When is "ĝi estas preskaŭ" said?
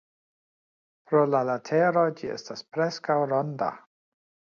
2.21-3.19